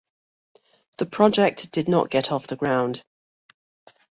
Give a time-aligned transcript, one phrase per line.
[0.97, 3.03] The project did not get off the ground.